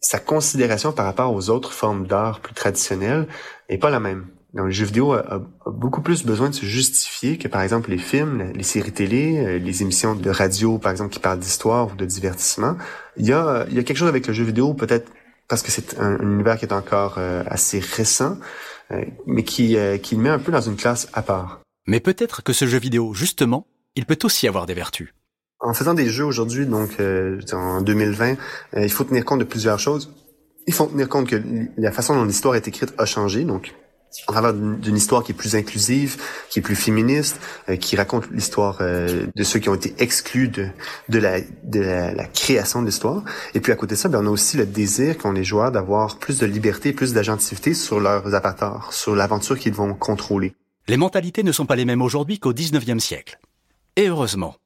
sa 0.00 0.18
considération 0.18 0.92
par 0.92 1.04
rapport 1.04 1.32
aux 1.32 1.48
autres 1.48 1.72
formes 1.72 2.08
d'art 2.08 2.40
plus 2.40 2.54
traditionnelles 2.54 3.28
est 3.68 3.78
pas 3.78 3.90
la 3.90 4.00
même. 4.00 4.26
Donc, 4.56 4.66
le 4.66 4.70
jeu 4.70 4.86
vidéo 4.86 5.12
a, 5.12 5.42
beaucoup 5.66 6.00
plus 6.00 6.24
besoin 6.24 6.48
de 6.48 6.54
se 6.54 6.64
justifier 6.64 7.36
que, 7.36 7.46
par 7.46 7.60
exemple, 7.60 7.90
les 7.90 7.98
films, 7.98 8.52
les 8.54 8.62
séries 8.62 8.90
télé, 8.90 9.36
euh, 9.36 9.58
les 9.58 9.82
émissions 9.82 10.14
de 10.14 10.30
radio, 10.30 10.78
par 10.78 10.92
exemple, 10.92 11.12
qui 11.12 11.18
parlent 11.18 11.38
d'histoire 11.38 11.92
ou 11.92 11.94
de 11.94 12.06
divertissement. 12.06 12.76
Il 13.18 13.26
y 13.26 13.34
a, 13.34 13.66
il 13.68 13.74
y 13.74 13.78
a 13.78 13.82
quelque 13.82 13.98
chose 13.98 14.08
avec 14.08 14.26
le 14.26 14.32
jeu 14.32 14.44
vidéo, 14.44 14.72
peut-être 14.72 15.12
parce 15.46 15.62
que 15.62 15.70
c'est 15.70 16.00
un, 16.00 16.18
univers 16.20 16.56
qui 16.58 16.64
est 16.64 16.72
encore 16.72 17.16
euh, 17.18 17.44
assez 17.46 17.80
récent, 17.80 18.38
euh, 18.92 19.04
mais 19.26 19.44
qui, 19.44 19.76
qui 20.02 20.16
le 20.16 20.22
met 20.22 20.30
un 20.30 20.38
peu 20.38 20.50
dans 20.50 20.62
une 20.62 20.76
classe 20.76 21.08
à 21.12 21.20
part. 21.20 21.60
Mais 21.86 22.00
peut-être 22.00 22.42
que 22.42 22.54
ce 22.54 22.64
jeu 22.66 22.78
vidéo, 22.78 23.12
justement, 23.12 23.66
il 23.94 24.06
peut 24.06 24.18
aussi 24.24 24.48
avoir 24.48 24.64
des 24.64 24.74
vertus. 24.74 25.12
En 25.60 25.74
faisant 25.74 25.92
des 25.92 26.08
jeux 26.08 26.24
aujourd'hui, 26.24 26.64
donc 26.66 26.96
en 27.52 27.80
2020, 27.82 28.36
il 28.76 28.90
faut 28.90 29.04
tenir 29.04 29.24
compte 29.24 29.38
de 29.38 29.44
plusieurs 29.44 29.78
choses. 29.78 30.12
Il 30.66 30.74
faut 30.74 30.86
tenir 30.86 31.08
compte 31.08 31.28
que 31.28 31.40
la 31.76 31.92
façon 31.92 32.14
dont 32.14 32.24
l'histoire 32.24 32.56
est 32.56 32.66
écrite 32.66 32.92
a 32.98 33.06
changé, 33.06 33.44
donc 33.44 33.74
en 34.26 34.32
faveur 34.32 34.54
d'une 34.54 34.96
histoire 34.96 35.22
qui 35.22 35.32
est 35.32 35.34
plus 35.34 35.54
inclusive, 35.54 36.20
qui 36.50 36.58
est 36.58 36.62
plus 36.62 36.76
féministe, 36.76 37.40
euh, 37.68 37.76
qui 37.76 37.96
raconte 37.96 38.30
l'histoire 38.30 38.78
euh, 38.80 39.26
de 39.34 39.44
ceux 39.44 39.58
qui 39.58 39.68
ont 39.68 39.74
été 39.74 39.94
exclus 39.98 40.48
de, 40.48 40.70
la, 41.08 42.24
création 42.28 42.80
de 42.82 42.86
l'histoire. 42.86 43.22
Et 43.54 43.60
puis 43.60 43.72
à 43.72 43.76
côté 43.76 43.94
de 43.94 44.00
ça, 44.00 44.08
ben, 44.08 44.22
on 44.22 44.26
a 44.26 44.30
aussi 44.30 44.56
le 44.56 44.66
désir 44.66 45.18
qu'ont 45.18 45.32
les 45.32 45.44
joueurs 45.44 45.72
d'avoir 45.72 46.18
plus 46.18 46.38
de 46.38 46.46
liberté, 46.46 46.92
plus 46.92 47.12
d'agentivité 47.12 47.74
sur 47.74 48.00
leurs 48.00 48.34
avatars, 48.34 48.92
sur 48.92 49.14
l'aventure 49.14 49.58
qu'ils 49.58 49.74
vont 49.74 49.94
contrôler. 49.94 50.54
Les 50.88 50.96
mentalités 50.96 51.42
ne 51.42 51.52
sont 51.52 51.66
pas 51.66 51.76
les 51.76 51.84
mêmes 51.84 52.02
aujourd'hui 52.02 52.38
qu'au 52.38 52.52
19e 52.52 53.00
siècle. 53.00 53.38
Et 53.96 54.08
heureusement. 54.08 54.56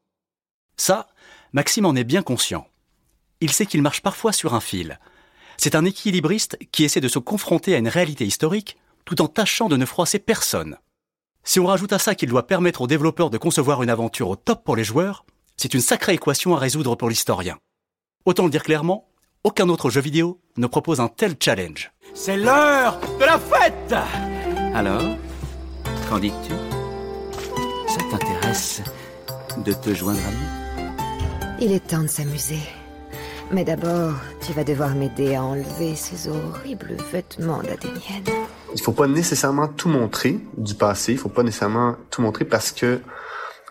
Ça, 0.77 1.09
Maxime 1.53 1.87
en 1.87 1.95
est 1.95 2.05
bien 2.05 2.23
conscient. 2.23 2.67
Il 3.41 3.51
sait 3.51 3.67
qu'il 3.67 3.83
marche 3.83 4.03
parfois 4.03 4.33
sur 4.33 4.55
un 4.55 4.61
fil. 4.61 4.99
C'est 5.57 5.75
un 5.75 5.85
équilibriste 5.85 6.59
qui 6.73 6.85
essaie 6.85 7.01
de 7.01 7.09
se 7.09 7.19
confronter 7.19 7.75
à 7.75 7.79
une 7.79 7.89
réalité 7.89 8.25
historique 8.25 8.79
tout 9.11 9.21
en 9.23 9.27
tâchant 9.27 9.69
de 9.69 9.77
ne 9.77 9.85
froisser 9.85 10.21
personne. 10.21 10.77
Si 11.43 11.59
on 11.59 11.67
rajoute 11.67 11.93
à 11.93 11.99
ça 11.99 12.15
qu'il 12.15 12.29
doit 12.29 12.47
permettre 12.47 12.83
aux 12.83 12.87
développeurs 12.87 13.29
de 13.29 13.39
concevoir 13.39 13.83
une 13.83 13.91
aventure 13.91 14.29
au 14.29 14.37
top 14.37 14.63
pour 14.63 14.77
les 14.77 14.85
joueurs, 14.85 15.25
c'est 15.57 15.75
une 15.75 15.81
sacrée 15.81 16.15
équation 16.15 16.55
à 16.55 16.61
résoudre 16.61 16.95
pour 16.95 17.09
l'historien. 17.09 17.59
Autant 18.25 18.45
le 18.45 18.51
dire 18.51 18.63
clairement, 18.63 19.09
aucun 19.43 19.69
autre 19.69 19.91
jeu 19.91 20.01
vidéo 20.01 20.41
ne 20.59 20.69
propose 20.69 21.01
un 21.01 21.09
tel 21.09 21.35
challenge. 21.41 21.91
C'est 22.15 22.37
l'heure 22.37 23.01
de 23.19 23.25
la 23.25 23.37
fête 23.37 23.95
Alors, 24.77 25.17
qu'en 26.09 26.21
dis-tu? 26.21 26.53
Ça 27.89 27.99
t'intéresse 28.13 28.81
de 29.57 29.73
te 29.73 29.93
joindre 29.93 30.21
à 30.21 30.31
nous? 30.31 31.57
Il 31.61 31.73
est 31.73 31.85
temps 31.85 32.03
de 32.03 32.07
s'amuser. 32.07 32.61
Mais 33.51 33.65
d'abord, 33.65 34.15
tu 34.47 34.53
vas 34.53 34.63
devoir 34.63 34.95
m'aider 34.95 35.35
à 35.35 35.43
enlever 35.43 35.97
ces 35.97 36.29
horribles 36.29 36.97
vêtements 37.11 37.61
d'Athénienne. 37.65 38.40
Il 38.75 38.81
faut 38.81 38.93
pas 38.93 39.07
nécessairement 39.07 39.69
tout 39.69 39.89
montrer 39.89 40.39
du 40.57 40.75
passé. 40.75 41.13
Il 41.13 41.19
faut 41.19 41.29
pas 41.29 41.43
nécessairement 41.43 41.97
tout 42.11 42.23
montrer 42.23 42.45
parce 42.45 42.73
que 42.73 43.01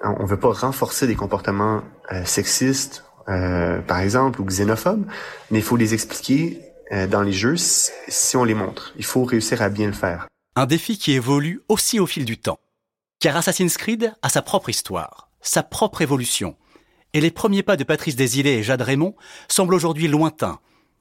on 0.02 0.26
veut 0.26 0.40
pas 0.40 0.52
renforcer 0.52 1.08
des 1.08 1.16
comportements 1.16 1.82
euh, 2.12 2.24
sexistes, 2.26 3.04
euh, 3.28 3.80
par 3.82 4.00
exemple, 4.00 4.42
ou 4.42 4.46
xénophobes, 4.46 5.06
mais 5.52 5.60
il 5.60 5.64
faut 5.64 5.76
les 5.76 5.94
expliquer 5.94 6.62
euh, 6.92 7.06
dans 7.06 7.22
les 7.22 7.34
jeux 7.34 7.58
si 7.58 8.38
on 8.38 8.44
les 8.44 8.54
montre. 8.54 8.94
Il 8.98 9.06
faut 9.06 9.24
réussir 9.24 9.62
à 9.62 9.70
bien 9.70 9.88
le 9.88 9.94
faire. 9.94 10.28
Un 10.56 10.66
défi 10.66 10.98
qui 10.98 11.12
évolue 11.12 11.62
aussi 11.68 12.00
au 12.00 12.08
fil 12.08 12.26
du 12.26 12.38
temps. 12.38 12.60
Car 13.20 13.36
Assassin's 13.36 13.78
Creed 13.78 14.14
a 14.22 14.30
sa 14.30 14.42
propre 14.42 14.70
histoire, 14.70 15.30
sa 15.42 15.64
propre 15.64 16.02
évolution 16.02 16.56
et 17.14 17.22
les 17.22 17.32
premiers 17.32 17.64
pas 17.64 17.76
de 17.76 17.84
Patrice 17.84 18.16
Desilets 18.16 18.60
et 18.60 18.64
Jade 18.64 18.82
Raymond 18.82 19.16
semblent 19.48 19.74
aujourd'hui 19.74 20.08
lointains, 20.08 20.60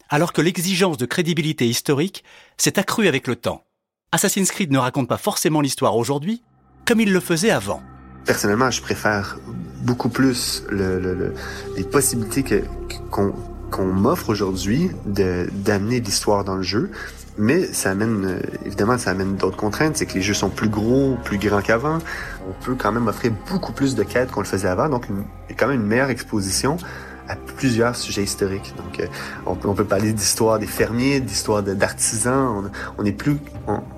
alors 0.08 0.32
que 0.32 0.40
l'exigence 0.40 0.96
de 0.96 1.06
crédibilité 1.06 1.68
historique 1.68 2.24
s'est 2.56 2.78
accrue 2.78 3.08
avec 3.08 3.26
le 3.26 3.36
temps. 3.36 3.64
Assassin's 4.10 4.50
Creed 4.50 4.72
ne 4.72 4.78
raconte 4.78 5.06
pas 5.06 5.18
forcément 5.18 5.60
l'histoire 5.60 5.96
aujourd'hui 5.96 6.42
comme 6.86 7.00
il 7.00 7.12
le 7.12 7.20
faisait 7.20 7.50
avant. 7.50 7.82
Personnellement, 8.24 8.70
je 8.70 8.80
préfère 8.80 9.38
beaucoup 9.82 10.08
plus 10.08 10.62
le, 10.70 11.34
les 11.76 11.84
possibilités 11.84 12.64
qu'on 13.10 13.84
m'offre 13.84 14.30
aujourd'hui 14.30 14.90
d'amener 15.04 16.00
l'histoire 16.00 16.44
dans 16.44 16.56
le 16.56 16.62
jeu 16.62 16.90
mais 17.38 17.72
ça 17.72 17.92
amène, 17.92 18.24
euh, 18.26 18.40
évidemment, 18.66 18.98
ça 18.98 19.10
amène 19.10 19.36
d'autres 19.36 19.56
contraintes. 19.56 19.96
C'est 19.96 20.06
que 20.06 20.14
les 20.14 20.22
jeux 20.22 20.34
sont 20.34 20.50
plus 20.50 20.68
gros, 20.68 21.16
plus 21.24 21.38
grands 21.38 21.62
qu'avant. 21.62 21.98
On 22.48 22.64
peut 22.64 22.74
quand 22.74 22.90
même 22.90 23.06
offrir 23.06 23.32
beaucoup 23.48 23.72
plus 23.72 23.94
de 23.94 24.02
quêtes 24.02 24.32
qu'on 24.32 24.40
le 24.40 24.46
faisait 24.46 24.68
avant. 24.68 24.88
Donc, 24.88 25.04
a 25.48 25.54
quand 25.54 25.68
même 25.68 25.80
une 25.80 25.86
meilleure 25.86 26.10
exposition 26.10 26.76
à 27.28 27.36
plusieurs 27.36 27.94
sujets 27.94 28.22
historiques. 28.22 28.74
Donc, 28.76 29.00
euh, 29.00 29.06
on, 29.46 29.54
peut, 29.54 29.68
on 29.68 29.74
peut 29.74 29.84
parler 29.84 30.12
d'histoire 30.12 30.58
des 30.58 30.66
fermiers, 30.66 31.20
d'histoire 31.20 31.62
d'artisans. 31.62 32.70
On 32.96 33.02
n'est 33.02 33.12
plus, 33.12 33.38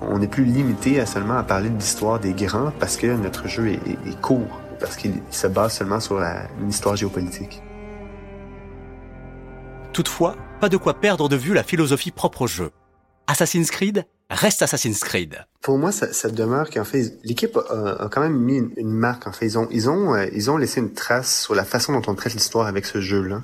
on, 0.01 0.21
est 0.21 0.27
plus 0.27 0.43
limité 0.43 0.99
à 0.99 1.05
seulement 1.05 1.37
à 1.37 1.43
parler 1.43 1.69
de 1.69 1.77
l'histoire 1.77 2.19
des 2.19 2.33
grands 2.33 2.71
parce 2.79 2.97
que 2.97 3.07
notre 3.07 3.47
jeu 3.47 3.69
est, 3.69 4.21
court, 4.21 4.61
parce 4.79 4.95
qu'il 4.95 5.13
se 5.29 5.47
base 5.47 5.73
seulement 5.73 5.99
sur 5.99 6.19
une 6.19 6.69
histoire 6.69 6.95
géopolitique. 6.95 7.61
Toutefois, 9.93 10.35
pas 10.59 10.69
de 10.69 10.77
quoi 10.77 10.93
perdre 10.93 11.27
de 11.27 11.35
vue 11.35 11.53
la 11.53 11.63
philosophie 11.63 12.11
propre 12.11 12.43
au 12.43 12.47
jeu. 12.47 12.71
Assassin's 13.27 13.71
Creed 13.71 14.05
reste 14.31 14.61
Assassin's 14.61 14.99
Creed. 14.99 15.45
Pour 15.61 15.77
moi, 15.77 15.91
ça, 15.91 16.11
ça 16.13 16.29
demeure 16.29 16.69
qu'en 16.69 16.85
fait, 16.85 17.17
l'équipe 17.23 17.57
a, 17.57 18.03
a, 18.03 18.09
quand 18.09 18.21
même 18.21 18.37
mis 18.37 18.61
une, 18.77 18.91
marque. 18.91 19.27
En 19.27 19.31
fait, 19.31 19.45
ils 19.45 19.57
ont, 19.57 19.67
ils 19.71 19.89
ont, 19.89 20.15
euh, 20.15 20.25
ils 20.33 20.49
ont 20.49 20.57
laissé 20.57 20.79
une 20.79 20.93
trace 20.93 21.43
sur 21.43 21.53
la 21.53 21.65
façon 21.65 21.93
dont 21.93 22.01
on 22.07 22.15
traite 22.15 22.33
l'histoire 22.33 22.67
avec 22.67 22.85
ce 22.85 23.01
jeu-là, 23.01 23.41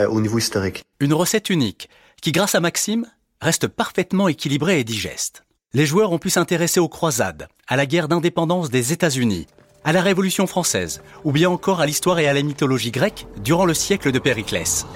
euh, 0.00 0.08
au 0.08 0.20
niveau 0.20 0.38
historique. 0.38 0.84
Une 1.00 1.14
recette 1.14 1.50
unique 1.50 1.88
qui, 2.20 2.32
grâce 2.32 2.54
à 2.54 2.60
Maxime, 2.60 3.06
reste 3.40 3.68
parfaitement 3.68 4.28
équilibrée 4.28 4.80
et 4.80 4.84
digeste. 4.84 5.44
Les 5.72 5.86
joueurs 5.86 6.12
ont 6.12 6.18
pu 6.18 6.30
s'intéresser 6.30 6.80
aux 6.80 6.88
croisades, 6.88 7.48
à 7.66 7.76
la 7.76 7.86
guerre 7.86 8.08
d'indépendance 8.08 8.70
des 8.70 8.92
États-Unis, 8.92 9.46
à 9.84 9.92
la 9.92 10.02
Révolution 10.02 10.46
française, 10.46 11.02
ou 11.24 11.32
bien 11.32 11.50
encore 11.50 11.80
à 11.80 11.86
l'histoire 11.86 12.18
et 12.18 12.28
à 12.28 12.32
la 12.32 12.42
mythologie 12.42 12.90
grecque 12.90 13.26
durant 13.42 13.66
le 13.66 13.74
siècle 13.74 14.12
de 14.12 14.18
Périclès. 14.18 14.86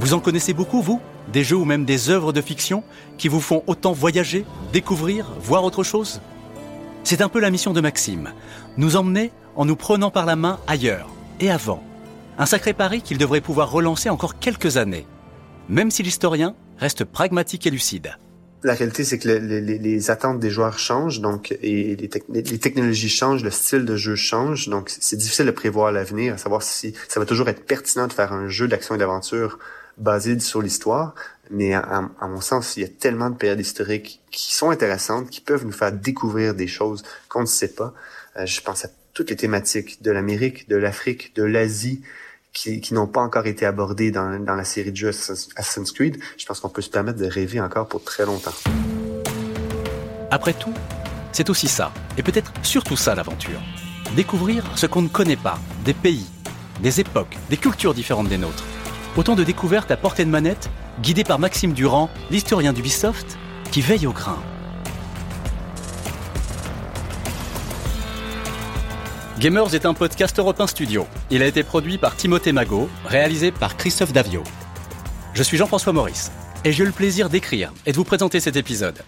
Vous 0.00 0.14
en 0.14 0.20
connaissez 0.20 0.54
beaucoup, 0.54 0.82
vous? 0.82 1.00
Des 1.32 1.44
jeux 1.44 1.56
ou 1.56 1.64
même 1.64 1.84
des 1.84 2.10
œuvres 2.10 2.32
de 2.32 2.40
fiction 2.40 2.82
qui 3.18 3.28
vous 3.28 3.40
font 3.40 3.62
autant 3.66 3.92
voyager, 3.92 4.44
découvrir, 4.72 5.30
voir 5.40 5.64
autre 5.64 5.82
chose? 5.82 6.20
C'est 7.04 7.20
un 7.20 7.28
peu 7.28 7.40
la 7.40 7.50
mission 7.50 7.72
de 7.72 7.80
Maxime, 7.80 8.32
nous 8.76 8.96
emmener 8.96 9.32
en 9.56 9.64
nous 9.64 9.76
prenant 9.76 10.10
par 10.10 10.26
la 10.26 10.36
main 10.36 10.58
ailleurs 10.66 11.08
et 11.40 11.50
avant. 11.50 11.82
Un 12.38 12.46
sacré 12.46 12.72
pari 12.72 13.02
qu'il 13.02 13.18
devrait 13.18 13.40
pouvoir 13.40 13.70
relancer 13.70 14.08
encore 14.08 14.38
quelques 14.38 14.76
années, 14.76 15.06
même 15.68 15.90
si 15.90 16.02
l'historien 16.02 16.54
reste 16.78 17.04
pragmatique 17.04 17.66
et 17.66 17.70
lucide. 17.70 18.16
La 18.64 18.74
réalité, 18.74 19.02
c'est 19.02 19.18
que 19.18 19.28
les, 19.28 20.10
attentes 20.10 20.38
des 20.38 20.50
joueurs 20.50 20.78
changent, 20.78 21.20
donc 21.20 21.50
et 21.62 21.96
les, 21.96 22.10
les, 22.28 22.58
technologies 22.58 23.08
changent, 23.08 23.42
le 23.42 23.50
style 23.50 23.84
de 23.84 23.96
jeu 23.96 24.14
change, 24.14 24.68
donc 24.68 24.88
c'est 24.88 25.16
difficile 25.16 25.46
de 25.46 25.50
prévoir 25.50 25.90
l'avenir, 25.90 26.34
à 26.34 26.38
savoir 26.38 26.62
si 26.62 26.94
ça 27.08 27.18
va 27.18 27.26
toujours 27.26 27.48
être 27.48 27.66
pertinent 27.66 28.06
de 28.06 28.12
faire 28.12 28.32
un 28.32 28.48
jeu 28.48 28.68
d'action 28.68 28.94
et 28.94 28.98
d'aventure 28.98 29.58
basé 30.02 30.38
sur 30.40 30.60
l'histoire, 30.60 31.14
Mais 31.50 31.74
à, 31.74 32.08
mon 32.22 32.40
sens, 32.40 32.76
il 32.76 32.82
y 32.82 32.84
a 32.84 32.88
tellement 32.88 33.28
de 33.28 33.36
périodes 33.36 33.60
historiques 33.60 34.20
qui 34.30 34.54
sont 34.54 34.70
intéressantes, 34.70 35.28
qui 35.28 35.40
peuvent 35.40 35.66
nous 35.66 35.72
faire 35.72 35.92
découvrir 35.92 36.54
des 36.54 36.66
choses 36.66 37.02
qu'on 37.28 37.42
ne 37.42 37.46
sait 37.46 37.74
pas. 37.74 37.92
Euh, 38.36 38.46
je 38.46 38.60
pense 38.62 38.84
à 38.86 38.88
toutes 39.12 39.30
les 39.30 39.36
thématiques 39.36 40.02
de 40.02 40.10
l'Amérique, 40.10 40.68
de 40.68 40.76
l'Afrique, 40.76 41.36
de 41.36 41.42
l'Asie, 41.42 42.02
qui, 42.54 42.94
n'ont 42.94 43.06
pas 43.06 43.20
encore 43.20 43.46
été 43.46 43.64
abordées 43.66 44.10
dans, 44.10 44.38
dans 44.38 44.54
la 44.54 44.64
série 44.64 44.92
de 44.92 44.96
jeux 44.96 45.08
Assassin's 45.08 45.92
Creed. 45.92 46.18
Je 46.38 46.46
pense 46.46 46.60
qu'on 46.60 46.68
peut 46.68 46.82
se 46.82 46.90
permettre 46.90 47.18
de 47.18 47.26
rêver 47.26 47.60
encore 47.60 47.88
pour 47.88 48.02
très 48.02 48.24
longtemps. 48.24 48.54
Après 50.30 50.54
tout, 50.54 50.74
c'est 51.32 51.50
aussi 51.50 51.68
ça, 51.68 51.92
et 52.16 52.22
peut-être 52.22 52.52
surtout 52.62 52.96
ça 52.96 53.14
l'aventure. 53.14 53.60
Découvrir 54.16 54.64
ce 54.76 54.86
qu'on 54.86 55.02
ne 55.02 55.08
connaît 55.08 55.36
pas, 55.36 55.58
des 55.84 55.94
pays, 55.94 56.26
des 56.80 57.00
époques, 57.00 57.36
des 57.50 57.56
cultures 57.56 57.94
différentes 57.94 58.28
des 58.28 58.38
nôtres. 58.38 58.64
Autant 59.14 59.34
de 59.34 59.44
découvertes 59.44 59.90
à 59.90 59.98
portée 59.98 60.24
de 60.24 60.30
manette, 60.30 60.70
guidées 61.02 61.22
par 61.22 61.38
Maxime 61.38 61.74
Durand, 61.74 62.08
l'historien 62.30 62.72
d'Ubisoft, 62.72 63.36
qui 63.70 63.82
veille 63.82 64.06
au 64.06 64.12
grain. 64.12 64.38
Gamers 69.38 69.74
est 69.74 69.84
un 69.84 69.92
podcast 69.92 70.38
Europe 70.38 70.62
Studio. 70.66 71.06
Il 71.30 71.42
a 71.42 71.46
été 71.46 71.62
produit 71.62 71.98
par 71.98 72.16
Timothée 72.16 72.52
Magot, 72.52 72.88
réalisé 73.04 73.50
par 73.52 73.76
Christophe 73.76 74.14
Davio. 74.14 74.42
Je 75.34 75.42
suis 75.42 75.58
Jean-François 75.58 75.92
Maurice, 75.92 76.32
et 76.64 76.72
j'ai 76.72 76.82
eu 76.82 76.86
le 76.86 76.92
plaisir 76.92 77.28
d'écrire 77.28 77.70
et 77.84 77.92
de 77.92 77.96
vous 77.96 78.04
présenter 78.04 78.40
cet 78.40 78.56
épisode. 78.56 79.02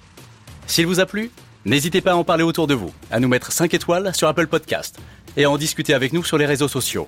S'il 0.67 0.87
vous 0.87 1.01
a 1.01 1.07
plu, 1.07 1.31
n'hésitez 1.65 2.03
pas 2.03 2.13
à 2.13 2.17
en 2.17 2.25
parler 2.25 2.45
autour 2.45 2.67
de 2.67 2.75
vous, 2.75 2.93
à 3.11 3.21
nous 3.21 3.29
mettre 3.29 3.53
5 3.53 3.73
étoiles 3.73 4.15
sur 4.15 4.29
Apple 4.29 4.49
Podcast, 4.49 4.99
et 5.39 5.45
à 5.45 5.51
en 5.51 5.57
discuter 5.57 5.95
avec 5.95 6.13
nous 6.13 6.25
sur 6.25 6.37
les 6.37 6.47
réseaux 6.47 6.69
sociaux. 6.69 7.07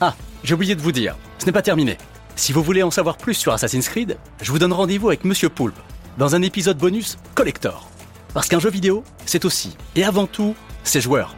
Ah, 0.00 0.16
j'ai 0.42 0.54
oublié 0.54 0.74
de 0.74 0.82
vous 0.82 0.92
dire, 0.92 1.16
ce 1.38 1.46
n'est 1.46 1.52
pas 1.52 1.62
terminé. 1.62 1.96
Si 2.38 2.52
vous 2.52 2.62
voulez 2.62 2.82
en 2.82 2.90
savoir 2.90 3.16
plus 3.16 3.32
sur 3.32 3.54
Assassin's 3.54 3.88
Creed, 3.88 4.18
je 4.42 4.52
vous 4.52 4.58
donne 4.58 4.74
rendez-vous 4.74 5.08
avec 5.08 5.24
Monsieur 5.24 5.48
Poulpe 5.48 5.78
dans 6.18 6.34
un 6.34 6.42
épisode 6.42 6.76
bonus 6.76 7.16
collector. 7.34 7.88
Parce 8.34 8.46
qu'un 8.48 8.60
jeu 8.60 8.68
vidéo, 8.68 9.04
c'est 9.24 9.46
aussi 9.46 9.74
et 9.96 10.04
avant 10.04 10.26
tout, 10.26 10.54
ses 10.84 11.00
joueurs. 11.00 11.34